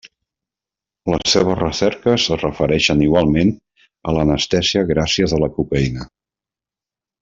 Les 1.13 1.33
seves 1.33 1.59
recerques 1.59 2.25
es 2.37 2.41
refereixen 2.47 3.05
igualment 3.09 3.55
a 4.13 4.17
l'anestèsia 4.19 4.87
gràcies 4.95 5.39
a 5.41 5.45
la 5.47 5.55
cocaïna. 5.61 6.13